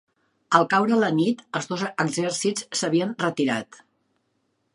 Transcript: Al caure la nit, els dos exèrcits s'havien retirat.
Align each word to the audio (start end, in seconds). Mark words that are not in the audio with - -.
Al 0.59 0.63
caure 0.71 0.97
la 1.03 1.09
nit, 1.17 1.43
els 1.59 1.69
dos 1.73 1.83
exèrcits 2.05 2.67
s'havien 2.81 3.13
retirat. 3.27 3.83